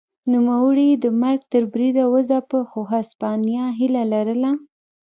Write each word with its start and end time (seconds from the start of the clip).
نوموړی 0.31 0.85
یې 0.91 0.97
د 1.03 1.05
مرګ 1.21 1.41
تر 1.51 1.63
بریده 1.73 2.03
وځپه 2.13 2.59
خو 2.69 2.81
هسپانیا 2.93 3.65
هیله 3.79 4.03
لرله. 4.13 4.51